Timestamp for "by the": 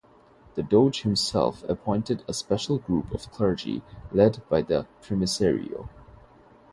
4.49-4.87